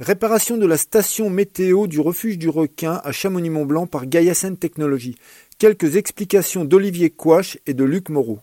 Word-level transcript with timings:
Réparation 0.00 0.56
de 0.56 0.64
la 0.64 0.76
station 0.76 1.28
météo 1.28 1.88
du 1.88 1.98
refuge 1.98 2.38
du 2.38 2.48
requin 2.48 3.00
à 3.02 3.10
Chamonix-Mont-Blanc 3.10 3.88
par 3.88 4.06
Gaiasen 4.06 4.54
Technologies. 4.54 5.16
Quelques 5.58 5.96
explications 5.96 6.64
d'Olivier 6.64 7.10
Couache 7.10 7.58
et 7.66 7.74
de 7.74 7.82
Luc 7.82 8.08
Moreau. 8.08 8.38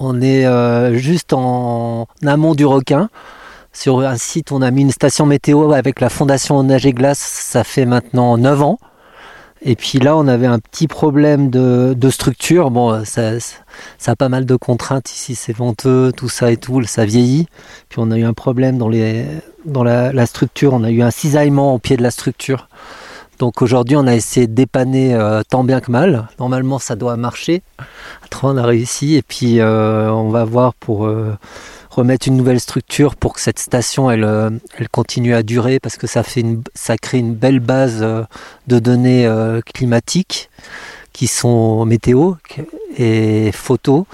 On 0.00 0.20
est 0.20 0.46
euh, 0.46 0.96
juste 0.96 1.32
en 1.32 2.08
amont 2.26 2.56
du 2.56 2.66
requin. 2.66 3.08
Sur 3.72 4.00
un 4.00 4.16
site, 4.16 4.50
on 4.50 4.62
a 4.62 4.72
mis 4.72 4.82
une 4.82 4.90
station 4.90 5.26
météo 5.26 5.70
avec 5.70 6.00
la 6.00 6.08
fondation 6.08 6.60
Nage 6.64 6.86
et 6.86 6.92
Glace. 6.92 7.20
Ça 7.20 7.62
fait 7.62 7.86
maintenant 7.86 8.36
9 8.36 8.60
ans. 8.60 8.78
Et 9.62 9.76
puis 9.76 9.98
là, 9.98 10.16
on 10.16 10.26
avait 10.26 10.46
un 10.46 10.58
petit 10.58 10.88
problème 10.88 11.50
de, 11.50 12.10
structure. 12.10 12.70
Bon, 12.70 13.04
ça, 13.04 13.32
a 14.06 14.16
pas 14.16 14.28
mal 14.28 14.46
de 14.46 14.56
contraintes 14.56 15.10
ici, 15.10 15.34
c'est 15.34 15.52
venteux, 15.52 16.12
tout 16.16 16.28
ça 16.28 16.50
et 16.50 16.56
tout, 16.56 16.82
ça 16.84 17.04
vieillit. 17.04 17.46
Puis 17.88 17.98
on 18.00 18.10
a 18.10 18.18
eu 18.18 18.24
un 18.24 18.32
problème 18.32 18.78
dans, 18.78 18.88
les, 18.88 19.26
dans 19.66 19.84
la, 19.84 20.26
structure, 20.26 20.72
on 20.72 20.82
a 20.82 20.90
eu 20.90 21.02
un 21.02 21.10
cisaillement 21.10 21.74
au 21.74 21.78
pied 21.78 21.96
de 21.96 22.02
la 22.02 22.10
structure. 22.10 22.68
Donc 23.38 23.62
aujourd'hui, 23.62 23.96
on 23.96 24.06
a 24.06 24.14
essayé 24.14 24.46
de 24.46 24.52
dépanner 24.52 25.14
euh, 25.14 25.42
tant 25.48 25.64
bien 25.64 25.80
que 25.80 25.90
mal. 25.90 26.28
Normalement, 26.38 26.78
ça 26.78 26.94
doit 26.94 27.16
marcher. 27.16 27.62
on 28.42 28.56
a 28.56 28.66
réussi. 28.66 29.14
Et 29.14 29.22
puis, 29.22 29.60
euh, 29.60 30.10
on 30.12 30.28
va 30.28 30.44
voir 30.44 30.74
pour... 30.74 31.06
Euh, 31.06 31.36
remettre 31.90 32.28
une 32.28 32.36
nouvelle 32.36 32.60
structure 32.60 33.16
pour 33.16 33.34
que 33.34 33.40
cette 33.40 33.58
station 33.58 34.10
elle, 34.10 34.24
euh, 34.24 34.50
elle 34.78 34.88
continue 34.88 35.34
à 35.34 35.42
durer 35.42 35.80
parce 35.80 35.96
que 35.96 36.06
ça, 36.06 36.22
fait 36.22 36.40
une, 36.40 36.62
ça 36.74 36.96
crée 36.96 37.18
une 37.18 37.34
belle 37.34 37.60
base 37.60 37.98
euh, 38.00 38.22
de 38.68 38.78
données 38.78 39.26
euh, 39.26 39.60
climatiques 39.60 40.48
qui 41.12 41.26
sont 41.26 41.84
météo 41.84 42.34
et 42.96 43.50
photos 43.52 44.04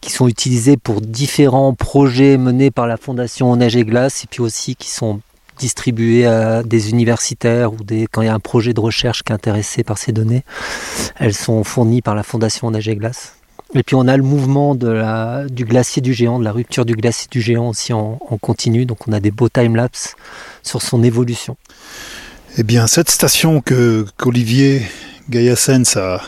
qui 0.00 0.10
sont 0.10 0.28
utilisées 0.28 0.76
pour 0.76 1.00
différents 1.00 1.74
projets 1.74 2.36
menés 2.36 2.70
par 2.70 2.86
la 2.86 2.96
Fondation 2.96 3.54
Neige 3.56 3.76
et 3.76 3.84
Glace 3.84 4.24
et 4.24 4.26
puis 4.26 4.40
aussi 4.40 4.76
qui 4.76 4.90
sont 4.90 5.20
distribués 5.58 6.26
à 6.26 6.62
des 6.62 6.90
universitaires 6.90 7.72
ou 7.72 7.76
des, 7.84 8.06
quand 8.10 8.20
il 8.22 8.26
y 8.26 8.28
a 8.28 8.34
un 8.34 8.40
projet 8.40 8.74
de 8.74 8.80
recherche 8.80 9.22
qui 9.22 9.32
est 9.32 9.34
intéressé 9.34 9.84
par 9.84 9.96
ces 9.96 10.12
données, 10.12 10.42
elles 11.16 11.34
sont 11.34 11.62
fournies 11.62 12.02
par 12.02 12.16
la 12.16 12.24
Fondation 12.24 12.70
Neige 12.70 12.88
et 12.88 12.96
Glace. 12.96 13.36
Et 13.74 13.82
puis 13.82 13.94
on 13.94 14.06
a 14.06 14.16
le 14.16 14.22
mouvement 14.22 14.74
du 14.74 15.64
glacier 15.64 16.02
du 16.02 16.12
géant, 16.12 16.38
de 16.38 16.44
la 16.44 16.52
rupture 16.52 16.84
du 16.84 16.94
glacier 16.94 17.28
du 17.30 17.40
géant 17.40 17.70
aussi 17.70 17.92
en, 17.92 18.18
continu. 18.40 18.84
Donc 18.84 19.08
on 19.08 19.12
a 19.12 19.20
des 19.20 19.30
beaux 19.30 19.48
time-lapse 19.48 20.14
sur 20.62 20.82
son 20.82 21.02
évolution. 21.02 21.56
Eh 22.58 22.64
bien, 22.64 22.86
cette 22.86 23.10
station 23.10 23.62
que 23.62 24.04
qu'Olivier 24.18 24.82
Gaillassens 25.30 25.96
a 25.96 26.20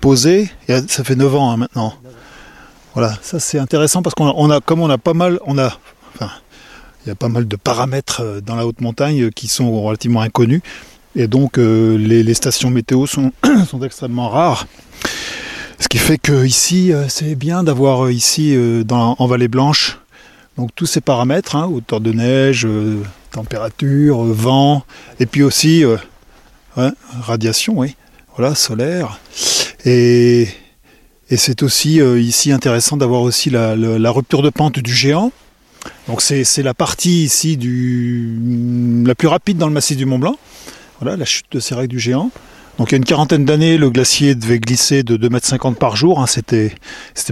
posée, 0.00 0.50
ça 0.66 1.04
fait 1.04 1.16
9 1.16 1.34
ans 1.34 1.50
hein, 1.50 1.56
maintenant. 1.58 1.92
Voilà, 2.94 3.18
ça 3.20 3.38
c'est 3.38 3.58
intéressant 3.58 4.02
parce 4.02 4.14
qu'on 4.14 4.50
a, 4.50 4.60
comme 4.60 4.80
on 4.80 4.88
a 4.88 4.98
pas 4.98 5.12
mal, 5.12 5.38
on 5.44 5.58
a, 5.58 5.78
enfin, 6.14 6.30
il 7.04 7.08
y 7.08 7.12
a 7.12 7.14
pas 7.14 7.28
mal 7.28 7.46
de 7.46 7.56
paramètres 7.56 8.22
euh, 8.22 8.40
dans 8.40 8.56
la 8.56 8.66
haute 8.66 8.80
montagne 8.80 9.30
qui 9.30 9.46
sont 9.46 9.82
relativement 9.82 10.22
inconnus. 10.22 10.62
Et 11.14 11.26
donc 11.26 11.58
euh, 11.58 11.96
les, 11.98 12.34
stations 12.34 12.70
météo 12.70 13.06
sont 13.06 13.30
extrêmement 13.82 14.30
rares. 14.30 14.66
Ce 15.80 15.86
qui 15.86 15.98
fait 15.98 16.18
que 16.18 16.44
ici, 16.44 16.92
euh, 16.92 17.08
c'est 17.08 17.36
bien 17.36 17.62
d'avoir 17.62 18.06
euh, 18.06 18.12
ici 18.12 18.54
euh, 18.54 18.82
dans, 18.82 19.14
en 19.18 19.26
vallée 19.26 19.48
blanche 19.48 19.98
donc 20.56 20.70
tous 20.74 20.86
ces 20.86 21.00
paramètres, 21.00 21.54
hein, 21.54 21.70
hauteur 21.72 22.00
de 22.00 22.10
neige, 22.10 22.66
température, 23.30 24.24
vent, 24.24 24.82
et 25.20 25.26
puis 25.26 25.44
aussi 25.44 25.84
radiation, 26.74 27.78
oui, 27.78 27.94
voilà, 28.36 28.56
solaire. 28.56 29.20
Et, 29.84 30.48
c'est 31.36 31.62
aussi 31.62 31.98
ici 31.98 32.50
intéressant 32.50 32.96
d'avoir 32.96 33.22
aussi 33.22 33.50
la, 33.50 34.10
rupture 34.10 34.42
de 34.42 34.50
pente 34.50 34.80
du 34.80 34.92
géant. 34.92 35.30
Donc 36.08 36.22
c'est 36.22 36.62
la 36.64 36.74
partie 36.74 37.22
ici 37.22 37.56
du, 37.56 39.04
la 39.06 39.14
plus 39.14 39.28
rapide 39.28 39.58
dans 39.58 39.68
le 39.68 39.72
massif 39.72 39.96
du 39.96 40.06
Mont 40.06 40.18
Blanc. 40.18 40.40
Voilà, 41.00 41.16
la 41.16 41.24
chute 41.24 41.46
de 41.52 41.60
Sérac 41.60 41.86
du 41.86 42.00
géant. 42.00 42.32
Donc 42.78 42.90
il 42.90 42.92
y 42.92 42.94
a 42.94 42.98
une 42.98 43.04
quarantaine 43.04 43.44
d'années, 43.44 43.76
le 43.76 43.90
glacier 43.90 44.36
devait 44.36 44.60
glisser 44.60 45.02
de 45.02 45.16
2,50 45.16 45.68
m 45.68 45.74
par 45.74 45.96
jour. 45.96 46.20
Hein. 46.20 46.26
C'était, 46.28 46.72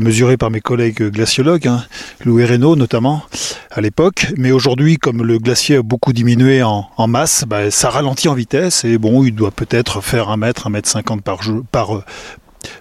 mesuré 0.00 0.36
par 0.36 0.50
mes 0.50 0.60
collègues 0.60 1.04
glaciologues, 1.04 1.68
hein, 1.68 1.84
Louis 2.24 2.44
Reynaud 2.44 2.74
notamment, 2.74 3.22
à 3.70 3.80
l'époque. 3.80 4.26
Mais 4.36 4.50
aujourd'hui, 4.50 4.96
comme 4.96 5.22
le 5.22 5.38
glacier 5.38 5.76
a 5.76 5.82
beaucoup 5.82 6.12
diminué 6.12 6.64
en, 6.64 6.88
masse, 7.06 7.44
bah, 7.46 7.70
ça 7.70 7.90
ralentit 7.90 8.28
en 8.28 8.34
vitesse. 8.34 8.84
Et 8.84 8.98
bon, 8.98 9.22
il 9.22 9.36
doit 9.36 9.52
peut-être 9.52 10.00
faire 10.00 10.30
1 10.30 10.36
mètre, 10.36 10.66
1 10.66 10.70
mètre 10.70 10.88
50 10.88 11.22
par 11.22 11.42
jour, 11.42 11.62
par, 11.70 12.02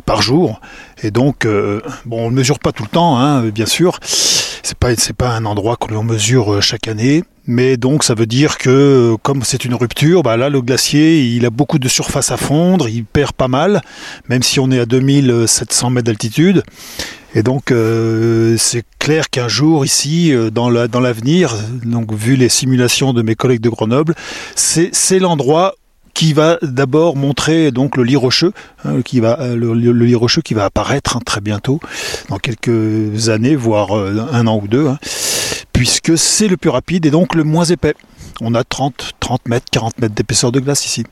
par 0.06 0.24
jour. 0.24 0.60
Et 1.04 1.12
donc, 1.12 1.46
euh, 1.46 1.82
bon, 2.06 2.28
on 2.28 2.32
ne 2.32 2.36
mesure 2.36 2.58
pas 2.58 2.72
tout 2.72 2.84
le 2.84 2.90
temps, 2.90 3.20
hein, 3.20 3.44
bien 3.50 3.68
sûr. 3.68 4.00
C'est 4.66 4.80
pas, 4.80 4.96
c'est 4.96 5.16
pas 5.16 5.30
un 5.30 5.46
endroit 5.46 5.78
que 5.78 5.94
l'on 5.94 6.04
mesure 6.04 6.60
chaque 6.60 6.88
année. 6.88 7.24
Mais 7.46 7.78
donc 7.78 8.04
ça 8.04 8.16
veut 8.16 8.26
dire 8.26 8.58
que 8.58 9.16
comme 9.22 9.44
c'est 9.44 9.64
une 9.64 9.76
rupture, 9.76 10.24
bah 10.24 10.38
là 10.38 10.50
le 10.50 10.60
glacier 10.60 11.24
il 11.24 11.46
a 11.46 11.52
beaucoup 11.52 11.78
de 11.78 11.88
surface 11.88 12.32
à 12.32 12.38
fondre, 12.38 12.90
il 12.90 13.06
perd 13.06 13.34
pas 13.34 13.48
mal, 13.48 13.84
même 14.28 14.42
si 14.42 14.60
on 14.60 14.72
est 14.72 14.80
à 14.80 14.88
2700 14.88 15.92
mètres 15.92 16.08
d'altitude. 16.08 16.64
Et 17.36 17.44
donc 17.44 17.70
euh, 17.70 18.56
c'est 18.58 18.84
clair 18.98 19.30
qu'un 19.30 19.48
jour 19.48 19.86
ici, 19.86 20.34
euh, 20.34 20.50
dans 20.50 20.72
l'avenir, 20.72 21.54
donc 21.84 22.12
vu 22.12 22.36
les 22.36 22.50
simulations 22.50 23.14
de 23.14 23.22
mes 23.22 23.36
collègues 23.36 23.62
de 23.62 23.70
Grenoble, 23.70 24.16
c'est 24.56 25.20
l'endroit 25.20 25.76
qui 26.16 26.34
va 26.34 26.58
d'abord 26.64 27.16
montrer 27.16 27.70
donc 27.70 27.96
le 27.98 28.04
lit 28.04 28.16
rocheux, 28.16 28.54
hein, 28.84 29.04
qui 29.04 29.20
va 29.20 29.40
euh, 29.42 29.56
le, 29.56 29.74
lit 29.74 30.16
rocheux 30.16 30.42
qui 30.42 30.56
va 30.56 30.66
apparaître 30.66 31.18
hein, 31.18 31.22
très 31.24 31.42
bientôt, 31.42 31.80
dans 32.30 32.40
quelques 32.40 33.30
années, 33.30 33.56
voire 33.56 33.94
un 33.94 34.48
an 34.48 34.60
ou 34.64 34.68
deux. 34.68 34.88
Hein 34.88 34.98
puisque 35.76 36.18
c'est 36.18 36.48
le 36.48 36.56
plus 36.56 36.70
rapide 36.70 37.06
et 37.06 37.12
donc 37.12 37.36
le 37.36 37.44
moins 37.44 37.66
épais. 37.66 37.96
On 38.42 38.56
a 38.56 38.64
30, 38.64 39.12
30 39.20 39.48
mètres, 39.48 39.66
40 39.72 40.00
mètres 40.00 40.16
d'épaisseur 40.16 40.52
de 40.52 40.60
glace 40.60 40.86
ici. 40.86 41.04